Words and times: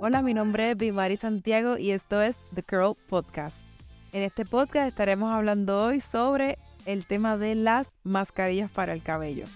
Hola, 0.00 0.22
mi 0.22 0.34
nombre 0.34 0.72
es 0.72 0.76
Bimari 0.76 1.16
Santiago 1.16 1.78
y 1.78 1.92
esto 1.92 2.20
es 2.20 2.36
The 2.54 2.62
Curl 2.62 2.96
Podcast. 3.08 3.64
En 4.12 4.22
este 4.22 4.44
podcast 4.44 4.88
estaremos 4.88 5.32
hablando 5.32 5.82
hoy 5.82 6.00
sobre 6.00 6.58
el 6.84 7.06
tema 7.06 7.38
de 7.38 7.54
las 7.54 7.90
mascarillas 8.02 8.70
para 8.70 8.92
el 8.92 9.02
cabello. 9.02 9.46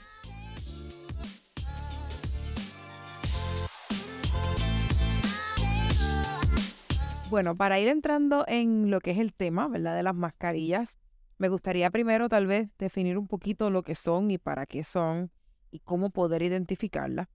Bueno, 7.31 7.55
para 7.57 7.79
ir 7.79 7.89
entrando 7.89 8.45
en 8.49 8.91
lo 8.91 9.01
que 9.01 9.11
es 9.11 9.19
el 9.19 9.35
tema, 9.35 9.69
¿verdad? 9.69 9.97
De 9.97 10.03
las 10.03 10.15
mascarillas, 10.15 10.99
me 11.37 11.49
gustaría 11.49 11.91
primero 11.91 12.29
tal 12.29 12.47
vez 12.47 12.71
definir 12.79 13.19
un 13.19 13.29
poquito 13.29 13.71
lo 13.71 13.83
que 13.83 13.95
son 13.95 14.31
y 14.31 14.39
para 14.39 14.65
qué 14.65 14.83
son 14.83 15.31
y 15.71 15.81
cómo 15.81 16.09
poder 16.11 16.43
identificarlas. 16.43 17.29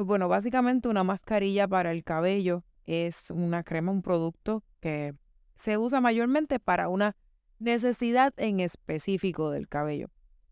Pues 0.00 0.06
bueno, 0.06 0.28
básicamente 0.28 0.88
una 0.88 1.04
mascarilla 1.04 1.68
para 1.68 1.92
el 1.92 2.04
cabello 2.04 2.64
es 2.86 3.30
una 3.30 3.62
crema, 3.62 3.92
un 3.92 4.00
producto 4.00 4.64
que 4.80 5.14
se 5.56 5.76
usa 5.76 6.00
mayormente 6.00 6.58
para 6.58 6.88
una 6.88 7.16
necesidad 7.58 8.32
en 8.38 8.60
específico 8.60 9.50
del 9.50 9.68
cabello. 9.68 10.08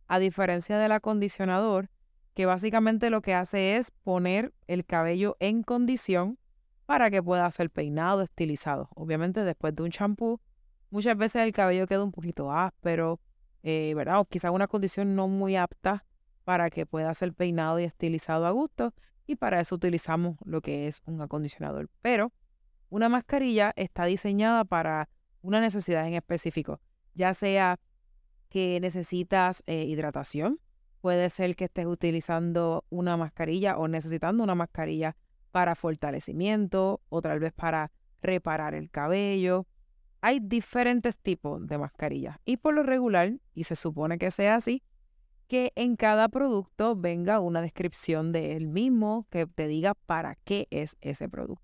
A 0.06 0.18
diferencia 0.18 0.78
del 0.78 0.92
acondicionador, 0.92 1.88
que 2.34 2.44
básicamente 2.44 3.08
lo 3.08 3.22
que 3.22 3.32
hace 3.32 3.78
es 3.78 3.90
poner 3.90 4.52
el 4.66 4.84
cabello 4.84 5.34
en 5.40 5.62
condición 5.62 6.38
para 6.84 7.10
que 7.10 7.22
pueda 7.22 7.50
ser 7.50 7.70
peinado, 7.70 8.20
estilizado. 8.20 8.90
Obviamente 8.96 9.44
después 9.44 9.74
de 9.74 9.82
un 9.82 9.90
champú, 9.90 10.42
muchas 10.90 11.16
veces 11.16 11.40
el 11.40 11.52
cabello 11.52 11.86
queda 11.86 12.04
un 12.04 12.12
poquito 12.12 12.52
áspero, 12.52 13.18
eh, 13.62 13.94
¿verdad? 13.96 14.20
O 14.20 14.26
quizá 14.26 14.50
una 14.50 14.66
condición 14.66 15.16
no 15.16 15.26
muy 15.26 15.56
apta 15.56 16.04
para 16.44 16.68
que 16.68 16.84
pueda 16.84 17.14
ser 17.14 17.32
peinado 17.32 17.80
y 17.80 17.84
estilizado 17.84 18.44
a 18.44 18.50
gusto. 18.50 18.92
Y 19.28 19.36
para 19.36 19.60
eso 19.60 19.74
utilizamos 19.74 20.38
lo 20.42 20.62
que 20.62 20.88
es 20.88 21.02
un 21.04 21.20
acondicionador. 21.20 21.90
Pero 22.00 22.32
una 22.88 23.10
mascarilla 23.10 23.74
está 23.76 24.06
diseñada 24.06 24.64
para 24.64 25.10
una 25.42 25.60
necesidad 25.60 26.08
en 26.08 26.14
específico, 26.14 26.80
ya 27.14 27.34
sea 27.34 27.78
que 28.48 28.80
necesitas 28.80 29.62
eh, 29.66 29.84
hidratación, 29.84 30.60
puede 31.02 31.28
ser 31.28 31.56
que 31.56 31.66
estés 31.66 31.84
utilizando 31.84 32.86
una 32.88 33.18
mascarilla 33.18 33.76
o 33.76 33.86
necesitando 33.86 34.42
una 34.42 34.54
mascarilla 34.54 35.14
para 35.52 35.74
fortalecimiento 35.74 37.02
o 37.10 37.20
tal 37.20 37.38
vez 37.38 37.52
para 37.52 37.92
reparar 38.22 38.74
el 38.74 38.90
cabello. 38.90 39.66
Hay 40.22 40.40
diferentes 40.40 41.16
tipos 41.18 41.66
de 41.66 41.76
mascarillas 41.76 42.38
y 42.46 42.56
por 42.56 42.72
lo 42.72 42.82
regular, 42.82 43.34
y 43.54 43.64
se 43.64 43.76
supone 43.76 44.16
que 44.16 44.30
sea 44.30 44.54
así, 44.54 44.82
que 45.48 45.72
en 45.74 45.96
cada 45.96 46.28
producto 46.28 46.94
venga 46.94 47.40
una 47.40 47.60
descripción 47.62 48.32
de 48.32 48.54
él 48.56 48.68
mismo 48.68 49.26
que 49.30 49.46
te 49.46 49.66
diga 49.66 49.94
para 49.94 50.36
qué 50.44 50.68
es 50.70 50.96
ese 51.00 51.28
producto. 51.28 51.62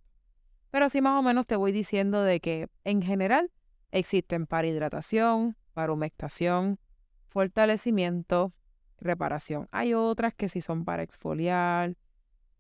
Pero 0.71 0.87
así 0.87 1.01
más 1.01 1.19
o 1.19 1.23
menos 1.23 1.47
te 1.47 1.55
voy 1.55 1.71
diciendo 1.71 2.23
de 2.23 2.41
que 2.41 2.69
en 2.83 3.03
general 3.03 3.53
existen 3.93 4.47
para 4.47 4.67
hidratación, 4.67 5.57
para 5.73 5.93
humectación, 5.93 6.81
fortalecimiento, 7.29 8.53
reparación. 8.99 9.69
Hay 9.71 9.95
otras 9.95 10.35
que 10.35 10.49
sí 10.49 10.61
son 10.61 10.85
para 10.85 11.03
exfoliar 11.03 11.97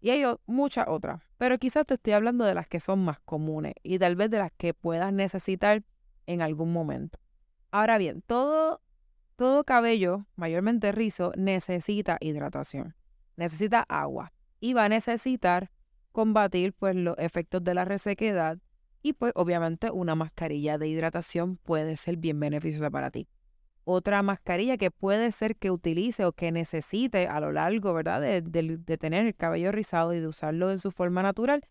y 0.00 0.10
hay 0.10 0.22
muchas 0.46 0.86
otras. 0.88 1.22
Pero 1.38 1.58
quizás 1.58 1.86
te 1.86 1.94
estoy 1.94 2.12
hablando 2.12 2.44
de 2.44 2.54
las 2.54 2.68
que 2.68 2.78
son 2.78 3.04
más 3.04 3.18
comunes 3.20 3.74
y 3.82 3.98
tal 3.98 4.14
vez 4.14 4.30
de 4.30 4.38
las 4.38 4.52
que 4.52 4.74
puedas 4.74 5.12
necesitar 5.12 5.82
en 6.26 6.42
algún 6.42 6.72
momento. 6.72 7.18
Ahora 7.70 7.98
bien, 7.98 8.22
todo, 8.22 8.80
todo 9.36 9.64
cabello, 9.64 10.26
mayormente 10.36 10.92
rizo, 10.92 11.32
necesita 11.36 12.18
hidratación, 12.20 12.94
necesita 13.36 13.84
agua 13.88 14.32
y 14.60 14.74
va 14.74 14.84
a 14.84 14.88
necesitar 14.88 15.70
combatir 16.12 16.72
pues 16.72 16.94
los 16.94 17.18
efectos 17.18 17.62
de 17.64 17.74
la 17.74 17.84
resequedad 17.84 18.58
y 19.02 19.12
pues 19.12 19.32
obviamente 19.34 19.90
una 19.90 20.14
mascarilla 20.14 20.78
de 20.78 20.88
hidratación 20.88 21.56
puede 21.58 21.96
ser 21.96 22.16
bien 22.16 22.40
beneficiosa 22.40 22.90
para 22.90 23.10
ti. 23.10 23.28
Otra 23.84 24.22
mascarilla 24.22 24.78
que 24.78 24.90
puede 24.90 25.30
ser 25.30 25.56
que 25.56 25.70
utilice 25.70 26.24
o 26.24 26.32
que 26.32 26.50
necesite 26.52 27.26
a 27.26 27.38
lo 27.40 27.52
largo, 27.52 27.92
¿verdad? 27.92 28.20
De, 28.22 28.40
de 28.40 28.98
tener 28.98 29.26
el 29.26 29.34
cabello 29.34 29.72
rizado 29.72 30.14
y 30.14 30.20
de 30.20 30.26
usarlo 30.26 30.70
en 30.70 30.78
su 30.78 30.90
forma 30.90 31.22
natural 31.22 31.66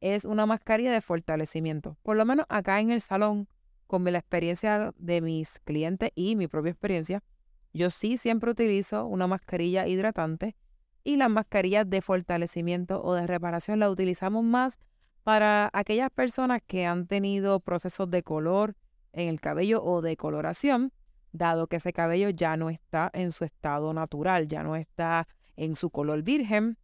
es 0.00 0.24
una 0.24 0.46
mascarilla 0.46 0.92
de 0.92 1.02
fortalecimiento. 1.02 1.98
Por 2.02 2.16
lo 2.16 2.24
menos 2.24 2.46
acá 2.48 2.80
en 2.80 2.90
el 2.90 3.00
salón, 3.00 3.48
con 3.88 4.04
la 4.04 4.18
experiencia 4.18 4.92
de 4.96 5.20
mis 5.20 5.58
clientes 5.64 6.10
y 6.14 6.36
mi 6.36 6.46
propia 6.46 6.70
experiencia, 6.70 7.24
yo 7.72 7.90
sí 7.90 8.16
siempre 8.16 8.50
utilizo 8.50 9.06
una 9.06 9.26
mascarilla 9.26 9.88
hidratante 9.88 10.54
y 11.02 11.16
las 11.16 11.30
mascarillas 11.30 11.88
de 11.88 12.02
fortalecimiento 12.02 13.02
o 13.02 13.14
de 13.14 13.26
reparación 13.26 13.80
la 13.80 13.90
utilizamos 13.90 14.44
más 14.44 14.78
para 15.24 15.70
aquellas 15.72 16.10
personas 16.10 16.60
que 16.66 16.86
han 16.86 17.06
tenido 17.06 17.60
procesos 17.60 18.10
de 18.10 18.22
color 18.22 18.76
en 19.12 19.28
el 19.28 19.40
cabello 19.40 19.82
o 19.82 20.02
de 20.02 20.16
coloración, 20.16 20.92
dado 21.32 21.66
que 21.66 21.76
ese 21.76 21.92
cabello 21.92 22.28
ya 22.28 22.56
no 22.56 22.68
está 22.68 23.10
en 23.14 23.32
su 23.32 23.44
estado 23.44 23.92
natural, 23.94 24.48
ya 24.48 24.62
no 24.62 24.76
está 24.76 25.26
en 25.56 25.76
su 25.76 25.90
color 25.90 26.22
virgen, 26.22 26.76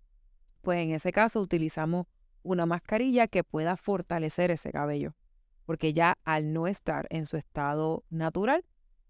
pues 0.63 0.79
en 0.81 0.93
ese 0.93 1.13
caso 1.13 1.41
utilizamos 1.41 2.07
una 2.43 2.65
mascarilla 2.65 3.29
que 3.29 3.45
pueda 3.45 3.77
fortalecer 3.77 4.51
ese 4.51 4.73
cabello, 4.73 5.15
porque 5.65 5.93
ya 5.93 6.19
al 6.25 6.53
no 6.53 6.67
estar 6.67 7.07
en 7.11 7.27
su 7.27 7.37
estado 7.37 8.05
natural, 8.11 8.65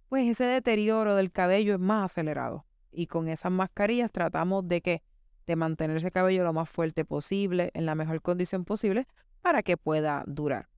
pues 0.09 0.29
ese 0.29 0.45
deterioro 0.45 1.15
del 1.17 1.33
cabello 1.33 1.75
es 1.75 1.81
más 1.81 2.11
acelerado 2.11 2.65
y 2.95 3.07
con 3.07 3.29
esas 3.29 3.53
mascarillas 3.53 4.13
tratamos 4.13 4.67
de 4.67 4.81
que 4.81 5.03
de 5.47 5.57
mantener 5.57 5.99
ese 5.99 6.11
cabello 6.11 6.45
lo 6.45 6.53
más 6.53 6.71
fuerte 6.71 7.05
posible, 7.05 7.71
en 7.75 7.87
la 7.87 7.95
mejor 7.95 8.23
condición 8.23 8.65
posible, 8.65 9.07
para 9.43 9.63
que 9.63 9.77
pueda 9.77 10.25
durar. 10.27 10.69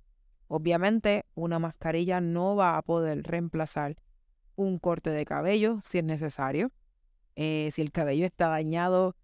Obviamente, 0.49 1.25
una 1.35 1.59
mascarilla 1.59 2.21
no 2.21 2.57
va 2.57 2.77
a 2.77 2.83
poder 2.83 3.23
reemplazar 3.23 3.97
un 4.57 4.79
corte 4.79 5.11
de 5.11 5.25
cabello 5.25 5.79
si 5.83 5.99
es 5.99 6.05
necesario. 6.05 6.73
Eh, 7.37 7.69
si 7.73 7.83
el 7.83 7.93
cabello 7.93 8.25
está 8.25 8.49
dañado 8.49 9.15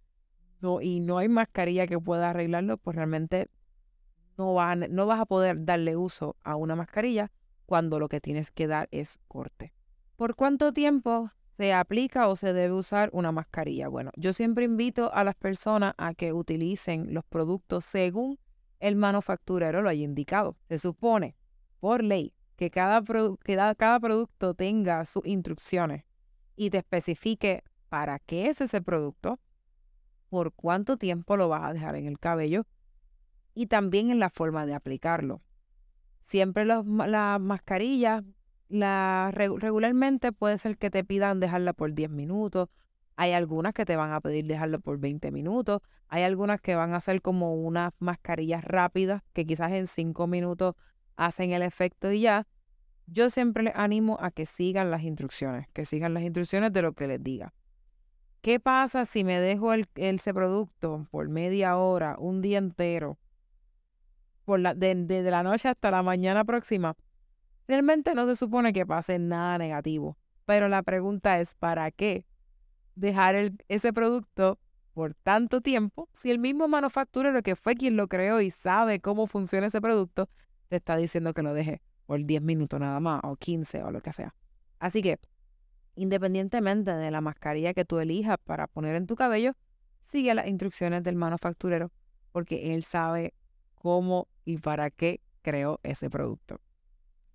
y 0.80 1.00
no 1.00 1.18
hay 1.18 1.28
mascarilla 1.28 1.86
que 1.86 1.98
pueda 1.98 2.30
arreglarlo, 2.30 2.76
pues 2.76 2.94
realmente 2.94 3.48
no, 4.36 4.54
no 4.88 5.06
vas 5.06 5.20
a 5.20 5.26
poder 5.26 5.64
darle 5.64 5.96
uso 5.96 6.36
a 6.42 6.56
una 6.56 6.76
mascarilla 6.76 7.30
cuando 7.66 7.98
lo 7.98 8.08
que 8.08 8.20
tienes 8.20 8.50
que 8.50 8.66
dar 8.66 8.88
es 8.90 9.18
corte. 9.28 9.72
¿Por 10.16 10.34
cuánto 10.36 10.72
tiempo 10.72 11.30
se 11.56 11.72
aplica 11.72 12.28
o 12.28 12.36
se 12.36 12.52
debe 12.52 12.74
usar 12.74 13.10
una 13.12 13.32
mascarilla? 13.32 13.88
Bueno, 13.88 14.10
yo 14.16 14.32
siempre 14.32 14.64
invito 14.64 15.12
a 15.12 15.24
las 15.24 15.34
personas 15.34 15.94
a 15.96 16.14
que 16.14 16.32
utilicen 16.32 17.14
los 17.14 17.24
productos 17.24 17.84
según 17.84 18.38
el 18.78 18.96
manufacturero 18.96 19.80
lo 19.80 19.88
haya 19.88 20.04
indicado. 20.04 20.56
Se 20.68 20.78
supone, 20.78 21.36
por 21.78 22.02
ley, 22.02 22.34
que 22.56 22.70
cada, 22.70 23.02
cada 23.76 24.00
producto 24.00 24.54
tenga 24.54 25.04
sus 25.04 25.24
instrucciones 25.24 26.04
y 26.56 26.70
te 26.70 26.78
especifique 26.78 27.62
para 27.88 28.18
qué 28.18 28.48
es 28.48 28.60
ese 28.60 28.82
producto, 28.82 29.38
por 30.28 30.52
cuánto 30.52 30.96
tiempo 30.96 31.36
lo 31.36 31.48
vas 31.48 31.62
a 31.62 31.72
dejar 31.72 31.94
en 31.96 32.06
el 32.06 32.18
cabello 32.18 32.66
y 33.54 33.66
también 33.66 34.10
en 34.10 34.18
la 34.18 34.30
forma 34.30 34.66
de 34.66 34.74
aplicarlo. 34.74 35.42
Siempre 36.20 36.64
las 36.64 36.84
mascarillas 36.84 38.22
la, 38.72 39.30
regularmente 39.34 40.32
puede 40.32 40.56
ser 40.56 40.78
que 40.78 40.90
te 40.90 41.04
pidan 41.04 41.40
dejarla 41.40 41.74
por 41.74 41.92
10 41.92 42.10
minutos. 42.10 42.68
Hay 43.16 43.32
algunas 43.32 43.74
que 43.74 43.84
te 43.84 43.96
van 43.96 44.12
a 44.12 44.20
pedir 44.20 44.46
dejarla 44.46 44.78
por 44.78 44.98
20 44.98 45.30
minutos. 45.30 45.82
Hay 46.08 46.22
algunas 46.22 46.60
que 46.60 46.74
van 46.74 46.94
a 46.94 47.00
ser 47.00 47.20
como 47.20 47.54
unas 47.54 47.92
mascarillas 47.98 48.64
rápidas 48.64 49.22
que 49.34 49.46
quizás 49.46 49.72
en 49.72 49.86
5 49.86 50.26
minutos 50.26 50.74
hacen 51.16 51.52
el 51.52 51.62
efecto 51.62 52.10
y 52.12 52.22
ya. 52.22 52.46
Yo 53.06 53.28
siempre 53.28 53.64
les 53.64 53.74
animo 53.76 54.16
a 54.20 54.30
que 54.30 54.46
sigan 54.46 54.90
las 54.90 55.02
instrucciones, 55.02 55.66
que 55.74 55.84
sigan 55.84 56.14
las 56.14 56.22
instrucciones 56.22 56.72
de 56.72 56.82
lo 56.82 56.94
que 56.94 57.08
les 57.08 57.22
diga. 57.22 57.52
¿Qué 58.40 58.58
pasa 58.58 59.04
si 59.04 59.22
me 59.22 59.38
dejo 59.38 59.72
el, 59.72 59.86
ese 59.96 60.32
producto 60.32 61.06
por 61.10 61.28
media 61.28 61.76
hora, 61.76 62.16
un 62.18 62.40
día 62.40 62.58
entero, 62.58 63.18
por 64.44 64.60
la, 64.60 64.74
desde 64.74 65.30
la 65.30 65.42
noche 65.42 65.68
hasta 65.68 65.90
la 65.90 66.02
mañana 66.02 66.44
próxima? 66.44 66.94
Realmente 67.68 68.14
no 68.14 68.26
se 68.26 68.36
supone 68.36 68.72
que 68.72 68.84
pase 68.84 69.18
nada 69.18 69.58
negativo, 69.58 70.16
pero 70.44 70.68
la 70.68 70.82
pregunta 70.82 71.40
es, 71.40 71.54
¿para 71.54 71.90
qué 71.90 72.24
dejar 72.94 73.52
ese 73.68 73.92
producto 73.92 74.58
por 74.92 75.14
tanto 75.14 75.60
tiempo 75.60 76.08
si 76.12 76.30
el 76.30 76.38
mismo 76.38 76.68
manufacturero 76.68 77.42
que 77.42 77.56
fue 77.56 77.74
quien 77.74 77.96
lo 77.96 78.08
creó 78.08 78.40
y 78.40 78.50
sabe 78.50 79.00
cómo 79.00 79.26
funciona 79.26 79.68
ese 79.68 79.80
producto 79.80 80.28
te 80.68 80.76
está 80.76 80.96
diciendo 80.96 81.32
que 81.32 81.42
lo 81.42 81.54
deje 81.54 81.80
por 82.06 82.24
10 82.24 82.42
minutos 82.42 82.78
nada 82.78 83.00
más 83.00 83.20
o 83.24 83.36
15 83.36 83.82
o 83.84 83.90
lo 83.90 84.02
que 84.02 84.12
sea? 84.12 84.34
Así 84.78 85.02
que, 85.02 85.18
independientemente 85.94 86.92
de 86.92 87.10
la 87.10 87.20
mascarilla 87.20 87.74
que 87.74 87.84
tú 87.84 87.98
elijas 88.00 88.36
para 88.44 88.66
poner 88.66 88.96
en 88.96 89.06
tu 89.06 89.14
cabello, 89.14 89.52
sigue 90.00 90.34
las 90.34 90.46
instrucciones 90.48 91.02
del 91.02 91.16
manufacturero 91.16 91.90
porque 92.32 92.74
él 92.74 92.82
sabe 92.82 93.34
cómo 93.82 94.28
y 94.44 94.58
para 94.58 94.90
qué 94.90 95.20
creó 95.42 95.80
ese 95.82 96.08
producto. 96.08 96.60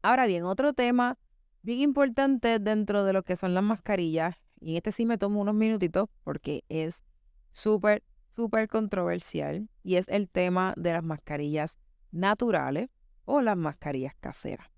Ahora 0.02 0.26
bien, 0.26 0.46
otro 0.46 0.72
tema 0.72 1.18
bien 1.62 1.82
importante 1.82 2.60
dentro 2.60 3.04
de 3.04 3.12
lo 3.12 3.24
que 3.24 3.36
son 3.36 3.54
las 3.54 3.64
mascarillas, 3.66 4.38
y 4.62 4.78
este 4.78 4.94
sí 4.94 5.06
me 5.06 5.18
tomo 5.18 5.42
unos 5.42 5.56
minutitos 5.56 6.08
porque 6.24 6.64
es 6.70 7.04
súper, 7.52 8.02
súper 8.34 8.70
controversial, 8.70 9.68
y 9.84 9.96
es 9.96 10.08
el 10.08 10.30
tema 10.30 10.74
de 10.78 10.94
las 10.94 11.04
mascarillas 11.04 11.78
naturales 12.12 12.90
o 13.26 13.42
las 13.42 13.58
mascarillas 13.58 14.16
caseras. 14.18 14.70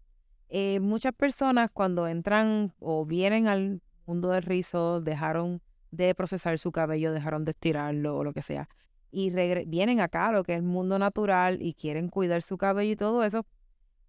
Eh, 0.49 0.79
muchas 0.79 1.13
personas 1.13 1.69
cuando 1.71 2.07
entran 2.07 2.73
o 2.79 3.05
vienen 3.05 3.47
al 3.47 3.83
mundo 4.07 4.31
del 4.31 4.41
rizo 4.41 5.01
dejaron 5.01 5.61
de 5.91 6.15
procesar 6.15 6.57
su 6.57 6.71
cabello, 6.71 7.13
dejaron 7.13 7.45
de 7.45 7.51
estirarlo 7.51 8.17
o 8.17 8.23
lo 8.23 8.33
que 8.33 8.41
sea, 8.41 8.67
y 9.11 9.31
vienen 9.65 9.99
acá 9.99 10.31
lo 10.31 10.43
que 10.43 10.53
es 10.53 10.57
el 10.57 10.63
mundo 10.63 10.99
natural 10.99 11.61
y 11.61 11.73
quieren 11.73 12.09
cuidar 12.09 12.41
su 12.41 12.57
cabello 12.57 12.91
y 12.91 12.95
todo 12.95 13.23
eso, 13.23 13.45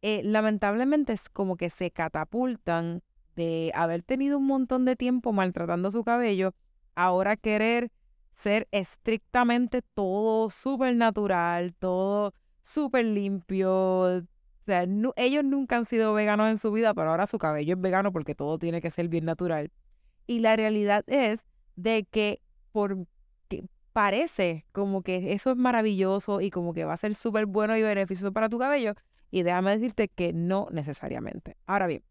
eh, 0.03 0.23
lamentablemente 0.25 1.13
es 1.13 1.29
como 1.29 1.57
que 1.57 1.71
se 1.71 1.91
catapultan 1.91 3.03
de 3.37 3.73
haber 3.75 4.03
tenido 4.03 4.39
un 4.39 4.47
montón 4.47 4.85
de 4.85 4.97
tiempo 4.97 5.33
maltratando 5.33 5.91
su 5.91 6.05
cabello, 6.05 6.55
ahora 6.95 7.37
querer 7.37 7.91
ser 8.33 8.69
estrictamente 8.71 9.83
todo 9.95 10.51
súper 10.51 10.95
natural, 10.97 11.75
todo 11.75 12.33
súper 12.63 13.05
limpio, 13.05 14.25
sea, 14.71 14.87
ellos 15.17 15.45
nunca 15.45 15.77
han 15.77 15.85
sido 15.85 16.15
veganos 16.15 16.49
en 16.49 16.59
su 16.59 16.71
vida, 16.73 16.95
pero 16.95 17.11
ahora 17.11 17.27
su 17.27 17.39
cabello 17.39 17.75
es 17.75 17.81
vegano 17.81 18.13
porque 18.13 18.35
todo 18.35 18.59
tiene 18.59 18.81
que 18.81 18.91
ser 18.91 19.09
bien 19.09 19.25
natural. 19.25 19.71
Y 20.27 20.41
la 20.41 20.57
realidad 20.57 21.05
es 21.09 21.45
de 21.77 22.07
que 22.11 22.41
por 22.73 23.07
parece 23.93 24.65
como 24.73 25.03
que 25.03 25.33
eso 25.33 25.51
es 25.51 25.57
maravilloso 25.57 26.41
y 26.41 26.51
como 26.51 26.73
que 26.73 26.85
va 26.85 26.95
a 26.95 26.97
ser 26.97 27.15
súper 27.15 27.47
bueno 27.47 27.77
y 27.77 27.83
beneficioso 27.83 28.33
para 28.33 28.49
tu 28.49 28.59
cabello. 28.59 28.95
Y 29.31 29.43
déjame 29.43 29.73
decirte 29.73 30.09
que 30.09 30.33
no 30.33 30.69
necesariamente. 30.71 31.57
Ahora 31.67 31.87
bien, 31.87 32.03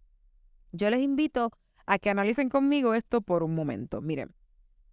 yo 0.71 0.89
les 0.89 1.01
invito 1.01 1.51
a 1.85 1.99
que 1.99 2.09
analicen 2.09 2.49
conmigo 2.49 2.93
esto 2.93 3.21
por 3.21 3.43
un 3.43 3.55
momento. 3.55 4.01
Miren, 4.01 4.33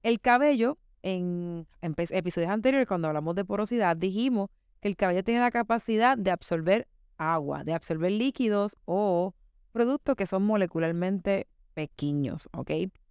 el 0.03 0.21
cabello, 0.21 0.79
en, 1.03 1.67
episodios 1.83 2.51
anteriores, 2.51 2.89
cuando 2.89 3.09
hablamos 3.09 3.35
de 3.35 3.45
porosidad, 3.45 3.97
dijimos 3.97 4.49
que 4.81 4.89
el 4.89 4.97
cabello 4.97 5.23
tiene 5.23 5.41
la 5.41 5.51
capacidad 5.51 6.17
de 6.17 6.31
absorber 6.31 6.89
agua, 7.19 7.65
de 7.65 7.75
absorber 7.75 8.13
líquidos 8.13 8.77
o 8.85 9.35
productos 9.73 10.17
que 10.17 10.27
son 10.27 10.45
molecularmente 10.45 11.49
pequeños, 11.75 12.49
¿ok? 12.53 12.71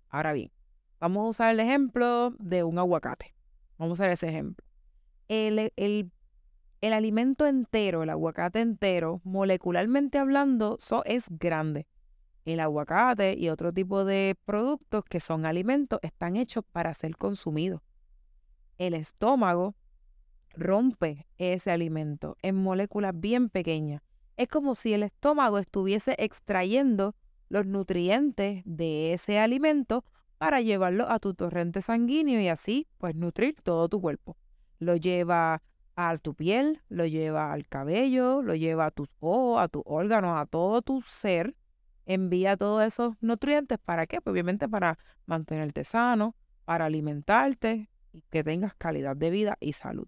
Ahora 0.09 0.33
bien, 0.33 0.51
vamos 0.99 1.25
a 1.25 1.29
usar 1.29 1.51
el 1.51 1.59
ejemplo 1.59 2.31
de 2.39 2.63
un 2.63 2.79
aguacate. 2.79 3.34
Vamos 3.77 3.99
a 3.99 4.03
usar 4.03 4.11
ese 4.11 4.29
ejemplo. 4.29 4.65
El, 5.27 5.71
el, 5.75 6.11
el 6.81 6.93
alimento 6.93 7.45
entero, 7.45 8.03
el 8.03 8.09
aguacate 8.09 8.61
entero, 8.61 9.21
molecularmente 9.23 10.17
hablando, 10.17 10.77
es 11.05 11.25
grande. 11.29 11.87
El 12.45 12.59
aguacate 12.59 13.35
y 13.37 13.49
otro 13.49 13.73
tipo 13.73 14.05
de 14.05 14.35
productos 14.45 15.03
que 15.05 15.19
son 15.19 15.45
alimentos 15.45 15.99
están 16.03 16.35
hechos 16.35 16.63
para 16.71 16.93
ser 16.93 17.17
consumidos. 17.17 17.81
El 18.77 18.93
estómago 18.93 19.75
rompe 20.53 21.27
ese 21.37 21.71
alimento 21.71 22.37
en 22.41 22.55
moléculas 22.55 23.13
bien 23.19 23.49
pequeñas. 23.49 24.01
Es 24.37 24.47
como 24.47 24.75
si 24.75 24.93
el 24.93 25.03
estómago 25.03 25.57
estuviese 25.57 26.15
extrayendo 26.19 27.15
los 27.49 27.65
nutrientes 27.65 28.61
de 28.65 29.13
ese 29.13 29.39
alimento 29.39 30.03
para 30.37 30.61
llevarlo 30.61 31.09
a 31.09 31.19
tu 31.19 31.33
torrente 31.33 31.81
sanguíneo 31.81 32.39
y 32.39 32.47
así 32.47 32.87
pues 32.97 33.15
nutrir 33.15 33.55
todo 33.63 33.89
tu 33.89 34.01
cuerpo. 34.01 34.37
Lo 34.79 34.95
lleva 34.95 35.61
a 35.95 36.17
tu 36.17 36.33
piel, 36.35 36.81
lo 36.89 37.05
lleva 37.05 37.53
al 37.53 37.67
cabello, 37.67 38.41
lo 38.41 38.55
lleva 38.55 38.87
a 38.87 38.91
tus 38.91 39.09
ojos, 39.19 39.61
a 39.61 39.67
tus 39.67 39.83
órganos, 39.85 40.37
a 40.37 40.45
todo 40.45 40.81
tu 40.81 41.01
ser. 41.01 41.55
Envía 42.05 42.57
todos 42.57 42.83
esos 42.83 43.15
nutrientes 43.21 43.79
para 43.79 44.05
qué? 44.05 44.21
Pues 44.21 44.33
obviamente 44.33 44.67
para 44.67 44.99
mantenerte 45.25 45.83
sano, 45.83 46.35
para 46.65 46.85
alimentarte 46.85 47.89
y 48.11 48.21
que 48.29 48.43
tengas 48.43 48.75
calidad 48.75 49.15
de 49.15 49.29
vida 49.29 49.57
y 49.59 49.73
salud. 49.73 50.07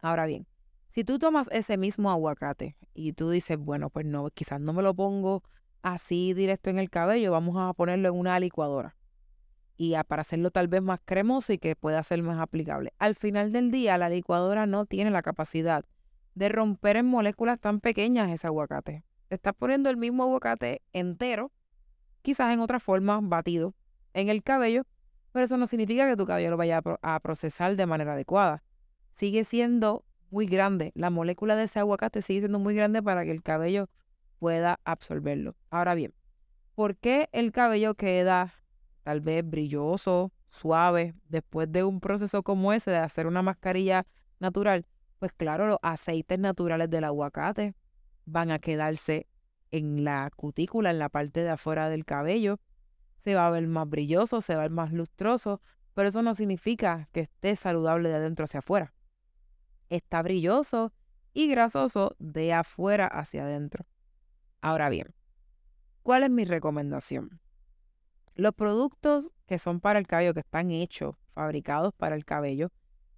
Ahora 0.00 0.26
bien, 0.26 0.46
si 0.88 1.04
tú 1.04 1.18
tomas 1.18 1.48
ese 1.52 1.76
mismo 1.76 2.10
aguacate 2.10 2.76
y 2.94 3.12
tú 3.12 3.30
dices, 3.30 3.58
bueno, 3.58 3.90
pues 3.90 4.06
no, 4.06 4.30
quizás 4.30 4.60
no 4.60 4.72
me 4.72 4.82
lo 4.82 4.94
pongo 4.94 5.42
así 5.82 6.34
directo 6.34 6.70
en 6.70 6.78
el 6.78 6.90
cabello, 6.90 7.30
vamos 7.30 7.56
a 7.58 7.72
ponerlo 7.74 8.08
en 8.08 8.14
una 8.16 8.40
licuadora. 8.40 8.96
Y 9.78 9.94
para 10.06 10.20
hacerlo 10.20 10.50
tal 10.50 10.68
vez 10.68 10.82
más 10.82 11.00
cremoso 11.02 11.54
y 11.54 11.58
que 11.58 11.74
pueda 11.74 12.02
ser 12.02 12.22
más 12.22 12.38
aplicable. 12.38 12.92
Al 12.98 13.14
final 13.14 13.52
del 13.52 13.70
día, 13.70 13.96
la 13.96 14.10
licuadora 14.10 14.66
no 14.66 14.84
tiene 14.84 15.10
la 15.10 15.22
capacidad 15.22 15.86
de 16.34 16.50
romper 16.50 16.96
en 16.96 17.06
moléculas 17.06 17.58
tan 17.58 17.80
pequeñas 17.80 18.28
ese 18.30 18.46
aguacate. 18.46 19.04
Te 19.28 19.36
estás 19.36 19.54
poniendo 19.54 19.88
el 19.88 19.96
mismo 19.96 20.24
aguacate 20.24 20.82
entero, 20.92 21.52
quizás 22.20 22.52
en 22.52 22.60
otra 22.60 22.80
forma, 22.80 23.20
batido, 23.22 23.74
en 24.12 24.28
el 24.28 24.42
cabello, 24.42 24.82
pero 25.32 25.46
eso 25.46 25.56
no 25.56 25.66
significa 25.66 26.06
que 26.06 26.16
tu 26.16 26.26
cabello 26.26 26.50
lo 26.50 26.56
vaya 26.58 26.82
a 27.00 27.20
procesar 27.20 27.74
de 27.76 27.86
manera 27.86 28.12
adecuada 28.12 28.62
sigue 29.18 29.42
siendo 29.42 30.04
muy 30.30 30.46
grande. 30.46 30.92
La 30.94 31.10
molécula 31.10 31.56
de 31.56 31.64
ese 31.64 31.80
aguacate 31.80 32.22
sigue 32.22 32.40
siendo 32.40 32.60
muy 32.60 32.74
grande 32.74 33.02
para 33.02 33.24
que 33.24 33.32
el 33.32 33.42
cabello 33.42 33.88
pueda 34.38 34.78
absorberlo. 34.84 35.56
Ahora 35.70 35.94
bien, 35.96 36.14
¿por 36.76 36.96
qué 36.96 37.28
el 37.32 37.50
cabello 37.50 37.94
queda 37.94 38.54
tal 39.08 39.22
vez 39.22 39.42
brilloso, 39.42 40.34
suave, 40.48 41.14
después 41.30 41.72
de 41.72 41.82
un 41.82 41.98
proceso 41.98 42.42
como 42.42 42.74
ese 42.74 42.90
de 42.90 42.98
hacer 42.98 43.26
una 43.26 43.40
mascarilla 43.40 44.06
natural? 44.38 44.84
Pues 45.18 45.32
claro, 45.32 45.66
los 45.66 45.78
aceites 45.80 46.38
naturales 46.38 46.90
del 46.90 47.04
aguacate 47.04 47.74
van 48.26 48.50
a 48.50 48.58
quedarse 48.58 49.26
en 49.70 50.04
la 50.04 50.30
cutícula, 50.36 50.90
en 50.90 50.98
la 50.98 51.08
parte 51.08 51.42
de 51.42 51.48
afuera 51.48 51.88
del 51.88 52.04
cabello. 52.04 52.60
Se 53.16 53.34
va 53.34 53.46
a 53.46 53.50
ver 53.50 53.66
más 53.66 53.88
brilloso, 53.88 54.42
se 54.42 54.56
va 54.56 54.60
a 54.60 54.64
ver 54.64 54.72
más 54.72 54.92
lustroso, 54.92 55.62
pero 55.94 56.10
eso 56.10 56.20
no 56.20 56.34
significa 56.34 57.08
que 57.12 57.20
esté 57.20 57.56
saludable 57.56 58.10
de 58.10 58.16
adentro 58.16 58.44
hacia 58.44 58.58
afuera 58.58 58.92
está 59.88 60.20
brilloso 60.20 60.92
y 61.32 61.48
grasoso 61.48 62.14
de 62.18 62.52
afuera 62.52 63.06
hacia 63.06 63.44
adentro. 63.44 63.86
Ahora 64.60 64.90
bien, 64.90 65.14
¿cuál 66.02 66.24
es 66.24 66.30
mi 66.30 66.44
recomendación? 66.44 67.40
Los 68.38 68.54
productos 68.54 69.32
que 69.46 69.58
son 69.58 69.80
para 69.80 69.98
el 69.98 70.06
cabello, 70.06 70.32
que 70.32 70.38
están 70.38 70.70
hechos, 70.70 71.16
fabricados 71.34 71.92
para 71.92 72.14
el 72.14 72.24
cabello, 72.24 72.70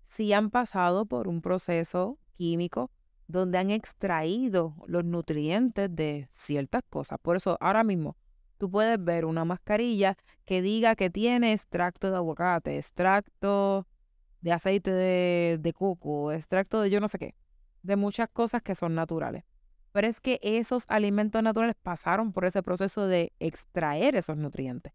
si 0.03 0.33
han 0.33 0.49
pasado 0.49 1.05
por 1.05 1.29
un 1.29 1.43
proceso 1.43 2.19
químico 2.39 2.91
donde 3.29 3.59
han 3.59 3.71
extraído 3.71 4.77
los 4.87 5.05
nutrientes 5.05 5.95
de 5.95 6.27
ciertas 6.31 6.81
cosas. 6.89 7.19
Por 7.21 7.37
eso 7.37 7.59
ahora 7.61 7.85
mismo 7.85 8.17
tú 8.57 8.71
puedes 8.71 9.05
ver 9.05 9.27
una 9.27 9.45
mascarilla 9.45 10.17
que 10.47 10.63
diga 10.63 10.97
que 10.97 11.11
tiene 11.11 11.53
extracto 11.53 12.11
de 12.11 12.17
aguacate, 12.17 12.79
extracto 12.79 13.87
de 14.41 14.53
aceite 14.53 14.91
de, 14.91 15.73
coco, 15.75 16.33
extracto 16.33 16.81
de 16.81 16.89
yo 16.89 16.99
no 16.99 17.09
sé 17.09 17.19
qué, 17.19 17.35
de 17.83 17.97
muchas 17.97 18.31
cosas 18.31 18.63
que 18.63 18.75
son 18.75 18.95
naturales. 18.95 19.45
Pero 19.93 20.07
es 20.07 20.19
que 20.19 20.41
esos 20.43 20.85
alimentos 20.89 21.43
naturales 21.43 21.77
pasaron 21.83 22.33
por 22.33 22.47
ese 22.47 22.63
proceso 22.63 23.07
de 23.07 23.35
extraer 23.39 24.17
esos 24.17 24.39
nutrientes. 24.39 24.95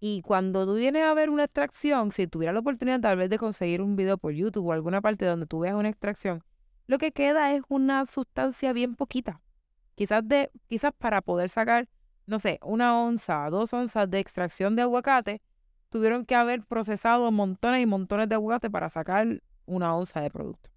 Y 0.00 0.22
cuando 0.22 0.64
tú 0.64 0.74
vienes 0.74 1.04
a 1.04 1.14
ver 1.14 1.28
una 1.28 1.44
extracción, 1.44 2.12
si 2.12 2.26
tuvieras 2.28 2.54
la 2.54 2.60
oportunidad 2.60 3.00
tal 3.00 3.16
vez 3.16 3.30
de 3.30 3.38
conseguir 3.38 3.82
un 3.82 3.96
video 3.96 4.16
por 4.16 4.32
YouTube 4.32 4.66
o 4.66 4.72
alguna 4.72 5.00
parte 5.00 5.24
donde 5.26 5.46
tú 5.46 5.60
veas 5.60 5.74
una 5.74 5.88
extracción, 5.88 6.44
lo 6.86 6.98
que 6.98 7.12
queda 7.12 7.52
es 7.54 7.62
una 7.68 8.06
sustancia 8.06 8.72
bien 8.72 8.94
poquita. 8.94 9.40
Quizás, 9.96 10.26
de, 10.26 10.50
quizás 10.68 10.92
para 10.96 11.20
poder 11.20 11.50
sacar, 11.50 11.88
no 12.26 12.38
sé, 12.38 12.60
una 12.62 13.00
onza, 13.00 13.50
dos 13.50 13.72
onzas 13.72 14.08
de 14.08 14.20
extracción 14.20 14.76
de 14.76 14.82
aguacate, 14.82 15.42
tuvieron 15.88 16.24
que 16.24 16.36
haber 16.36 16.64
procesado 16.64 17.30
montones 17.32 17.82
y 17.82 17.86
montones 17.86 18.28
de 18.28 18.36
aguacate 18.36 18.70
para 18.70 18.88
sacar 18.90 19.42
una 19.66 19.94
onza 19.96 20.20
de 20.20 20.30
producto. 20.30 20.70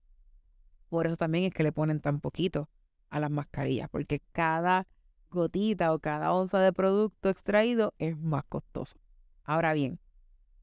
Por 0.90 1.06
eso 1.06 1.16
también 1.16 1.46
es 1.46 1.54
que 1.54 1.64
le 1.64 1.72
ponen 1.72 2.02
tan 2.02 2.20
poquito 2.20 2.70
a 3.10 3.20
las 3.20 3.30
mascarillas, 3.30 3.88
porque 3.90 4.22
cada 4.32 4.88
gotita 5.30 5.94
o 5.94 6.00
cada 6.00 6.34
onza 6.34 6.60
de 6.60 6.74
producto 6.74 7.30
extraído 7.30 7.94
es 8.00 8.18
más 8.18 8.44
costoso. 8.46 9.01
Ahora 9.44 9.74
bien, 9.74 10.00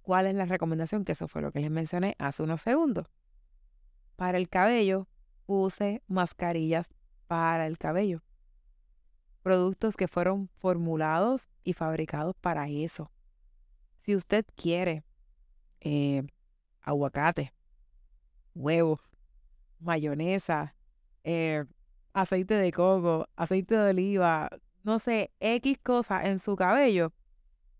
¿cuál 0.03 0.27
es 0.27 0.35
la 0.35 0.47
recomendación? 0.47 1.05
Que 1.05 1.13
eso 1.13 1.29
fue 1.29 1.43
lo 1.43 1.53
que 1.53 1.61
les 1.61 1.71
mencioné 1.71 2.15
hace 2.19 2.43
unos 2.43 2.63
segundos. 2.63 3.07
Para 4.17 4.39
el 4.39 4.49
cabello, 4.49 5.09
use 5.47 6.03
mascarillas 6.07 6.89
para 7.27 7.67
el 7.67 7.79
cabello. 7.79 8.23
Productos 9.43 9.97
que 9.97 10.09
fueron 10.09 10.49
formulados 10.59 11.49
y 11.65 11.73
fabricados 11.73 12.35
para 12.41 12.69
eso. 12.69 13.11
Si 14.03 14.15
usted 14.15 14.45
quiere 14.57 15.05
eh, 15.81 16.23
aguacate, 16.81 17.53
huevo, 18.55 18.99
mayonesa, 19.79 20.75
eh, 21.25 21.65
aceite 22.13 22.55
de 22.55 22.73
coco, 22.73 23.29
aceite 23.37 23.77
de 23.77 23.91
oliva, 23.91 24.51
no 24.83 24.99
sé, 24.99 25.31
X 25.41 25.79
cosas 25.83 26.25
en 26.25 26.39
su 26.39 26.57
cabello, 26.57 27.13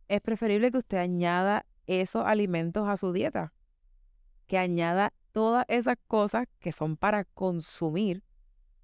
es 0.09 0.21
preferible 0.21 0.71
que 0.71 0.79
usted 0.79 0.99
añada 0.99 1.67
esos 1.87 2.25
alimentos 2.25 2.89
a 2.89 2.97
su 2.97 3.13
dieta. 3.13 3.53
Que 4.47 4.59
añada 4.59 5.13
todas 5.33 5.65
esas 5.69 5.97
cosas 6.07 6.47
que 6.59 6.73
son 6.73 6.97
para 6.97 7.25
consumir 7.25 8.25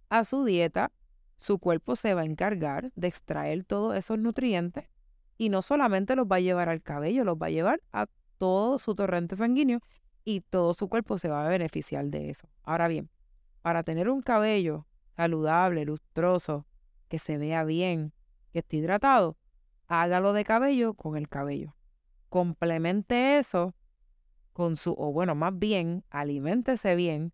a 0.09 0.25
su 0.25 0.45
dieta. 0.45 0.93
Su 1.37 1.59
cuerpo 1.59 1.97
se 1.97 2.15
va 2.15 2.23
a 2.23 2.27
encargar 2.27 2.93
de 2.95 3.09
extraer 3.09 3.65
todos 3.65 3.97
esos 3.97 4.19
nutrientes 4.19 4.89
y 5.37 5.49
no 5.49 5.63
solamente 5.63 6.15
los 6.15 6.27
va 6.27 6.37
a 6.37 6.41
llevar 6.41 6.69
al 6.69 6.83
cabello, 6.83 7.25
los 7.25 7.37
va 7.37 7.47
a 7.47 7.51
llevar 7.51 7.83
a 7.93 8.07
todo 8.39 8.79
su 8.79 8.95
torrente 8.95 9.37
sanguíneo 9.37 9.81
y 10.25 10.41
todo 10.43 10.75
su 10.75 10.89
cuerpo 10.89 11.19
se 11.19 11.29
va 11.29 11.45
a 11.45 11.49
beneficiar 11.49 12.07
de 12.07 12.31
eso. 12.31 12.49
Ahora 12.63 12.89
bien, 12.89 13.11
para 13.63 13.83
tener 13.83 14.09
un 14.09 14.23
cabello 14.23 14.87
saludable, 15.17 15.85
lustroso, 15.85 16.67
que 17.09 17.19
se 17.19 17.37
vea 17.37 17.65
bien, 17.65 18.13
que 18.53 18.61
esté 18.61 18.77
hidratado, 18.77 19.37
hágalo 19.87 20.33
de 20.33 20.45
cabello 20.45 20.95
con 20.95 21.17
el 21.17 21.29
cabello. 21.29 21.75
Complemente 22.29 23.39
eso 23.39 23.75
con 24.53 24.77
su, 24.77 24.95
o 24.97 25.13
bueno, 25.13 25.35
más 25.35 25.59
bien, 25.59 26.05
aliméntese 26.11 26.95
bien, 26.95 27.33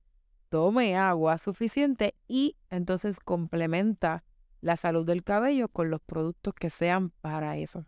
tome 0.49 0.97
agua 0.97 1.39
suficiente 1.39 2.15
y 2.27 2.57
entonces 2.71 3.21
complementa 3.21 4.25
la 4.61 4.77
salud 4.77 5.07
del 5.07 5.23
cabello 5.23 5.69
con 5.69 5.91
los 5.91 6.01
productos 6.01 6.55
que 6.55 6.71
sean 6.71 7.11
para 7.21 7.57
eso. 7.57 7.87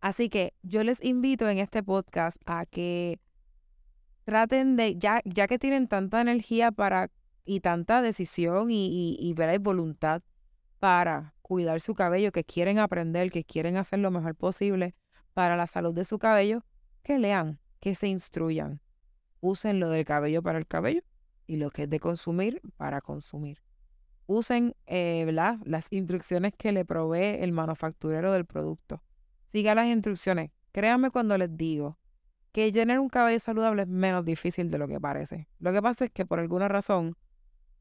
Así 0.00 0.28
que 0.28 0.54
yo 0.62 0.84
les 0.84 1.02
invito 1.02 1.48
en 1.48 1.58
este 1.58 1.82
podcast 1.82 2.36
a 2.44 2.66
que 2.66 3.18
traten 4.24 4.76
de, 4.76 4.96
ya, 4.96 5.22
ya 5.24 5.46
que 5.46 5.58
tienen 5.58 5.88
tanta 5.88 6.20
energía 6.20 6.72
para 6.72 7.10
y 7.44 7.60
tanta 7.60 8.02
decisión 8.02 8.70
y, 8.70 8.88
y, 8.88 9.16
y 9.20 9.58
voluntad 9.58 10.22
para 10.80 11.34
cuidar 11.46 11.80
su 11.80 11.94
cabello, 11.94 12.32
que 12.32 12.42
quieren 12.42 12.80
aprender, 12.80 13.30
que 13.30 13.44
quieren 13.44 13.76
hacer 13.76 14.00
lo 14.00 14.10
mejor 14.10 14.34
posible 14.34 14.96
para 15.32 15.56
la 15.56 15.68
salud 15.68 15.94
de 15.94 16.04
su 16.04 16.18
cabello, 16.18 16.64
que 17.04 17.20
lean, 17.20 17.60
que 17.78 17.94
se 17.94 18.08
instruyan. 18.08 18.80
Usen 19.38 19.78
lo 19.78 19.88
del 19.88 20.04
cabello 20.04 20.42
para 20.42 20.58
el 20.58 20.66
cabello 20.66 21.02
y 21.46 21.58
lo 21.58 21.70
que 21.70 21.84
es 21.84 21.88
de 21.88 22.00
consumir 22.00 22.60
para 22.76 23.00
consumir. 23.00 23.62
Usen 24.26 24.74
eh, 24.86 25.24
las 25.30 25.86
instrucciones 25.90 26.52
que 26.58 26.72
le 26.72 26.84
provee 26.84 27.38
el 27.40 27.52
manufacturero 27.52 28.32
del 28.32 28.44
producto. 28.44 29.04
Siga 29.44 29.76
las 29.76 29.86
instrucciones. 29.86 30.50
Créanme 30.72 31.12
cuando 31.12 31.38
les 31.38 31.56
digo 31.56 31.96
que 32.50 32.72
tener 32.72 32.98
un 32.98 33.08
cabello 33.08 33.38
saludable 33.38 33.82
es 33.82 33.88
menos 33.88 34.24
difícil 34.24 34.68
de 34.68 34.78
lo 34.78 34.88
que 34.88 34.98
parece. 34.98 35.46
Lo 35.60 35.72
que 35.72 35.80
pasa 35.80 36.06
es 36.06 36.10
que 36.10 36.26
por 36.26 36.40
alguna 36.40 36.66
razón 36.66 37.16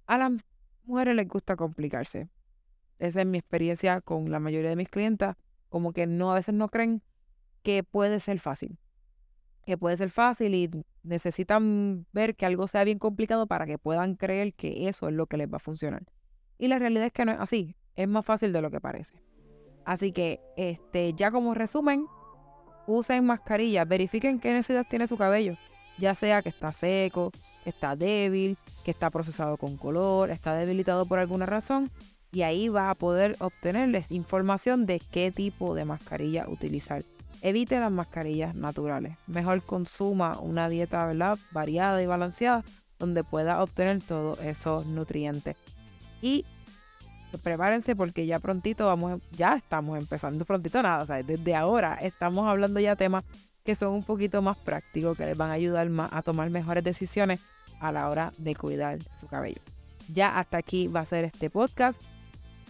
a 0.05 0.19
las 0.19 0.33
mujeres 0.83 1.15
les 1.15 1.27
gusta 1.27 1.55
complicarse. 1.55 2.29
Esa 2.99 3.21
es 3.21 3.27
mi 3.27 3.37
experiencia 3.37 4.01
con 4.01 4.31
la 4.31 4.39
mayoría 4.39 4.69
de 4.69 4.75
mis 4.75 4.89
clientas, 4.89 5.35
como 5.69 5.93
que 5.93 6.07
no 6.07 6.31
a 6.31 6.35
veces 6.35 6.55
no 6.55 6.69
creen 6.69 7.01
que 7.63 7.83
puede 7.83 8.19
ser 8.19 8.39
fácil. 8.39 8.77
Que 9.65 9.77
puede 9.77 9.97
ser 9.97 10.09
fácil 10.09 10.53
y 10.53 10.69
necesitan 11.03 12.05
ver 12.13 12.35
que 12.35 12.45
algo 12.45 12.67
sea 12.67 12.83
bien 12.83 12.99
complicado 12.99 13.47
para 13.47 13.65
que 13.65 13.77
puedan 13.77 14.15
creer 14.15 14.53
que 14.53 14.87
eso 14.87 15.07
es 15.07 15.13
lo 15.13 15.27
que 15.27 15.37
les 15.37 15.51
va 15.51 15.57
a 15.57 15.59
funcionar. 15.59 16.03
Y 16.57 16.67
la 16.67 16.79
realidad 16.79 17.07
es 17.07 17.13
que 17.13 17.25
no 17.25 17.31
es 17.31 17.39
así, 17.39 17.75
es 17.95 18.07
más 18.07 18.25
fácil 18.25 18.53
de 18.53 18.61
lo 18.61 18.71
que 18.71 18.79
parece. 18.79 19.15
Así 19.85 20.11
que, 20.11 20.39
este, 20.57 21.13
ya 21.13 21.31
como 21.31 21.53
resumen, 21.53 22.07
usen 22.87 23.25
mascarilla, 23.25 23.85
verifiquen 23.85 24.39
qué 24.39 24.51
necesidad 24.51 24.85
tiene 24.89 25.07
su 25.07 25.17
cabello, 25.17 25.57
ya 25.97 26.15
sea 26.15 26.41
que 26.41 26.49
está 26.49 26.73
seco, 26.73 27.31
está 27.65 27.95
débil, 27.95 28.57
que 28.83 28.91
está 28.91 29.09
procesado 29.09 29.57
con 29.57 29.77
color, 29.77 30.29
está 30.31 30.53
debilitado 30.55 31.05
por 31.05 31.19
alguna 31.19 31.45
razón, 31.45 31.89
y 32.35 32.43
ahí 32.43 32.67
va 32.67 32.89
a 32.89 32.95
poder 32.95 33.37
obtenerles 33.39 34.11
información 34.11 34.85
de 34.85 34.99
qué 34.99 35.31
tipo 35.31 35.73
de 35.73 35.85
mascarilla 35.85 36.49
utilizar. 36.49 37.01
Evite 37.41 37.79
las 37.79 37.93
mascarillas 37.93 38.53
naturales. 38.55 39.15
Mejor 39.25 39.61
consuma 39.61 40.37
una 40.39 40.67
dieta 40.67 41.05
¿verdad? 41.05 41.39
variada 41.53 42.03
y 42.03 42.07
balanceada 42.07 42.65
donde 42.99 43.23
pueda 43.23 43.63
obtener 43.63 44.01
todos 44.01 44.37
esos 44.39 44.85
nutrientes. 44.87 45.55
Y 46.21 46.43
prepárense 47.41 47.95
porque 47.95 48.25
ya 48.25 48.39
prontito 48.39 48.87
vamos, 48.87 49.21
ya 49.31 49.55
estamos 49.55 49.97
empezando 49.97 50.43
prontito 50.43 50.81
nada, 50.81 51.23
desde 51.23 51.55
ahora 51.55 51.95
estamos 52.01 52.49
hablando 52.49 52.81
ya 52.81 52.97
temas 52.97 53.23
que 53.63 53.75
son 53.75 53.93
un 53.93 54.03
poquito 54.03 54.41
más 54.41 54.57
prácticos, 54.57 55.17
que 55.17 55.25
les 55.25 55.37
van 55.37 55.51
a 55.51 55.53
ayudar 55.53 55.87
más 55.87 56.11
a 56.11 56.21
tomar 56.21 56.49
mejores 56.49 56.83
decisiones 56.83 57.39
a 57.79 57.93
la 57.93 58.09
hora 58.09 58.33
de 58.37 58.55
cuidar 58.55 58.99
su 59.17 59.27
cabello. 59.27 59.61
Ya 60.11 60.37
hasta 60.37 60.57
aquí 60.57 60.87
va 60.87 60.99
a 60.99 61.05
ser 61.05 61.23
este 61.23 61.49
podcast. 61.49 62.01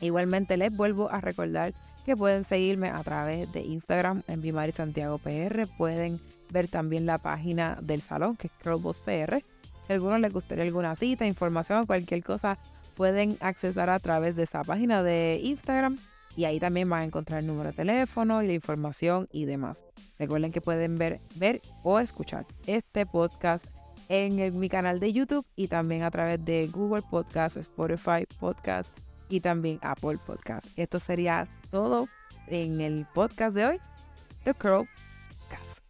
Igualmente 0.02 0.58
les 0.58 0.76
vuelvo 0.76 1.10
a 1.10 1.22
recordar 1.22 1.74
que 2.06 2.16
pueden 2.16 2.44
seguirme 2.44 2.90
a 2.90 3.02
través 3.04 3.52
de 3.52 3.62
Instagram 3.62 4.22
en 4.28 4.42
Bimari 4.42 4.72
Santiago 4.72 5.18
PR. 5.18 5.68
Pueden 5.78 6.20
ver 6.52 6.68
también 6.68 7.06
la 7.06 7.18
página 7.18 7.80
del 7.82 8.02
salón 8.02 8.36
que 8.36 8.48
es 8.48 8.54
Curlboss 8.64 9.00
PR. 9.00 9.42
Si 9.88 9.94
a 9.94 9.96
alguno 9.96 10.18
les 10.20 10.32
gustaría 10.32 10.64
alguna 10.64 10.96
cita, 10.96 11.26
información 11.26 11.86
cualquier 11.86 12.24
cosa, 12.24 12.58
pueden 12.96 13.38
accesar 13.42 13.90
a 13.90 14.00
través 14.00 14.36
de 14.36 14.44
esa 14.44 14.64
página 14.64 15.04
de 15.04 15.40
Instagram 15.44 15.98
y 16.36 16.46
ahí 16.46 16.60
también 16.60 16.90
van 16.90 17.02
a 17.02 17.06
encontrar 17.06 17.40
el 17.40 17.48
número 17.48 17.70
de 17.70 17.76
teléfono 17.76 18.42
y 18.44 18.48
la 18.48 18.54
información 18.54 19.28
y 19.32 19.46
demás. 19.46 19.84
Recuerden 20.20 20.52
que 20.52 20.62
pueden 20.62 20.98
ver, 20.98 21.22
ver 21.36 21.62
o 21.84 22.00
escuchar 22.00 22.46
este 22.68 23.06
podcast 23.06 23.66
en 24.10 24.60
mi 24.60 24.70
canal 24.70 25.00
de 25.00 25.12
YouTube 25.12 25.46
y 25.56 25.68
también 25.68 26.04
a 26.04 26.12
través 26.12 26.44
de 26.44 26.68
Google 26.68 27.04
Podcast, 27.10 27.58
Spotify 27.58 28.26
Podcast 28.40 28.96
y 29.30 29.40
también 29.40 29.80
Apple 29.82 30.18
Podcast. 30.26 30.68
Esto 30.78 31.00
sería 31.00 31.48
todo 31.72 32.08
en 32.48 32.82
el 32.82 33.06
podcast 33.14 33.56
de 33.56 33.66
hoy, 33.66 33.80
The 34.44 34.54
Curl 34.54 34.88
Cast. 35.50 35.85